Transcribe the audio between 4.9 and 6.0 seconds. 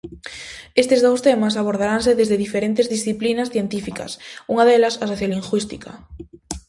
a sociolingüística.